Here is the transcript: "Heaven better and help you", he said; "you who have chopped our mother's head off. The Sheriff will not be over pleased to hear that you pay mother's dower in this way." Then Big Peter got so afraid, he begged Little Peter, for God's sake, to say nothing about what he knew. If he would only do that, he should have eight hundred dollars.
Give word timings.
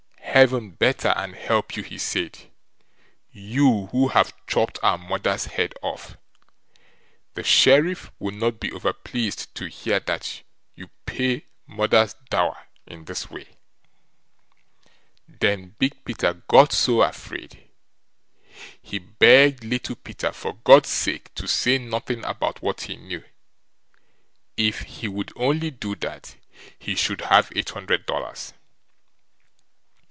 "Heaven 0.41 0.71
better 0.71 1.09
and 1.09 1.35
help 1.35 1.75
you", 1.75 1.83
he 1.83 1.97
said; 1.97 2.49
"you 3.31 3.87
who 3.87 4.07
have 4.07 4.33
chopped 4.47 4.79
our 4.81 4.97
mother's 4.97 5.45
head 5.45 5.73
off. 5.81 6.17
The 7.33 7.43
Sheriff 7.43 8.11
will 8.17 8.33
not 8.33 8.57
be 8.59 8.71
over 8.71 8.93
pleased 8.93 9.53
to 9.55 9.65
hear 9.67 9.99
that 9.99 10.41
you 10.73 10.89
pay 11.05 11.45
mother's 11.67 12.15
dower 12.29 12.57
in 12.87 13.05
this 13.05 13.29
way." 13.29 13.49
Then 15.27 15.75
Big 15.77 16.03
Peter 16.05 16.33
got 16.47 16.71
so 16.71 17.01
afraid, 17.01 17.67
he 18.81 18.97
begged 18.99 19.65
Little 19.65 19.97
Peter, 19.97 20.31
for 20.31 20.53
God's 20.53 20.89
sake, 20.89 21.31
to 21.35 21.45
say 21.47 21.77
nothing 21.77 22.23
about 22.25 22.61
what 22.63 22.81
he 22.83 22.95
knew. 22.95 23.23
If 24.57 24.79
he 24.83 25.07
would 25.09 25.33
only 25.35 25.69
do 25.71 25.93
that, 25.97 26.37
he 26.79 26.95
should 26.95 27.19
have 27.21 27.51
eight 27.53 27.71
hundred 27.71 28.05
dollars. 28.05 28.53